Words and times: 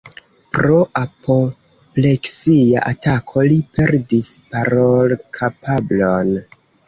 Pro 0.55 0.77
apopleksia 1.01 2.81
atako 2.93 3.43
li 3.51 3.59
perdis 3.75 4.31
parolkapablon. 4.55 6.35